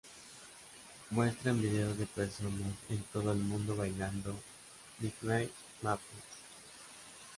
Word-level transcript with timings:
Muestran 1.11 1.61
videos 1.61 1.95
de 1.95 2.07
personas 2.07 2.73
en 2.89 3.03
todo 3.13 3.33
el 3.33 3.37
mundo 3.37 3.75
bailando 3.75 4.35
Midnight 4.97 5.51
Madness. 5.83 6.39